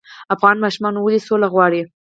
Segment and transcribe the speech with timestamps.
[0.35, 1.81] افغان ماشومان ولې سوله غواړي؟